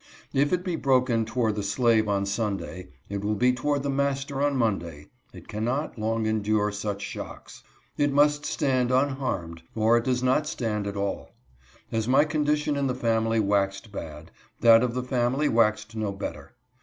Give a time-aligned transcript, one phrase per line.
[0.33, 4.41] If it be broken toward the slave on Sunday, it will be toward the master
[4.41, 5.09] on Monday.
[5.31, 7.15] It cannot long endure HIS PLAYMATES.
[7.15, 7.63] 101 such shocks.
[7.97, 11.35] It must stand unharmed, or it does not stand at all.
[11.91, 16.55] As my condition in the family waxed bad, that of the family waxed no better.